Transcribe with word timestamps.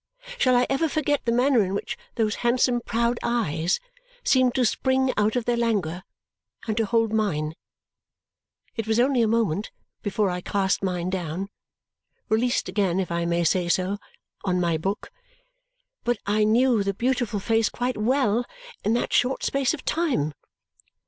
Shall 0.39 0.55
I 0.55 0.65
ever 0.67 0.89
forget 0.89 1.25
the 1.25 1.31
manner 1.31 1.63
in 1.63 1.75
which 1.75 1.95
those 2.15 2.37
handsome 2.41 2.81
proud 2.83 3.19
eyes 3.21 3.79
seemed 4.23 4.55
to 4.55 4.65
spring 4.65 5.13
out 5.15 5.35
of 5.35 5.45
their 5.45 5.55
languor 5.55 6.01
and 6.65 6.75
to 6.77 6.87
hold 6.87 7.13
mine! 7.13 7.53
It 8.75 8.87
was 8.87 8.99
only 8.99 9.21
a 9.21 9.27
moment 9.27 9.69
before 10.01 10.31
I 10.31 10.41
cast 10.41 10.81
mine 10.81 11.11
down 11.11 11.49
released 12.29 12.67
again, 12.67 12.99
if 12.99 13.11
I 13.11 13.25
may 13.25 13.43
say 13.43 13.69
so 13.69 13.99
on 14.43 14.59
my 14.59 14.75
book; 14.75 15.11
but 16.03 16.17
I 16.25 16.45
knew 16.45 16.81
the 16.81 16.95
beautiful 16.95 17.39
face 17.39 17.69
quite 17.69 17.95
well 17.99 18.45
in 18.83 18.93
that 18.95 19.13
short 19.13 19.43
space 19.43 19.71
of 19.71 19.85
time. 19.85 20.33